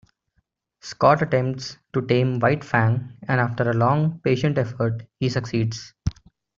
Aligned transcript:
Scott 0.79 1.21
attempts 1.21 1.77
to 1.93 2.01
tame 2.01 2.39
White 2.39 2.63
Fang, 2.63 3.15
and 3.27 3.39
after 3.39 3.69
a 3.69 3.73
long, 3.75 4.19
patient 4.21 4.57
effort, 4.57 5.03
he 5.19 5.29
succeeds. 5.29 5.93